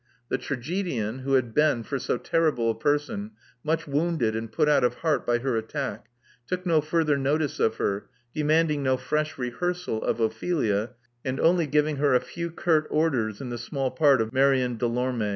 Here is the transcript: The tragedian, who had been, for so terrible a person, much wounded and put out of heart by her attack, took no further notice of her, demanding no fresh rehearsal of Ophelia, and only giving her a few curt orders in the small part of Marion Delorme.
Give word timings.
The 0.29 0.39
tragedian, 0.39 1.19
who 1.19 1.33
had 1.33 1.53
been, 1.53 1.83
for 1.83 1.99
so 1.99 2.17
terrible 2.17 2.71
a 2.71 2.73
person, 2.73 3.33
much 3.63 3.87
wounded 3.87 4.35
and 4.35 4.51
put 4.51 4.67
out 4.67 4.83
of 4.83 4.95
heart 4.95 5.27
by 5.27 5.37
her 5.37 5.55
attack, 5.57 6.07
took 6.47 6.65
no 6.65 6.81
further 6.81 7.17
notice 7.19 7.59
of 7.59 7.75
her, 7.75 8.09
demanding 8.33 8.81
no 8.81 8.97
fresh 8.97 9.37
rehearsal 9.37 10.01
of 10.03 10.19
Ophelia, 10.19 10.95
and 11.23 11.39
only 11.39 11.67
giving 11.67 11.97
her 11.97 12.15
a 12.15 12.19
few 12.19 12.49
curt 12.49 12.87
orders 12.89 13.41
in 13.41 13.51
the 13.51 13.59
small 13.59 13.91
part 13.91 14.21
of 14.21 14.33
Marion 14.33 14.75
Delorme. 14.75 15.29